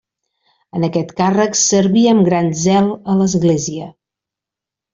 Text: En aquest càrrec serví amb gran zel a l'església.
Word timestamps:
En 0.79 0.85
aquest 0.87 1.11
càrrec 1.19 1.59
serví 1.59 2.05
amb 2.13 2.25
gran 2.29 2.51
zel 2.63 2.89
a 3.15 3.19
l'església. 3.21 3.87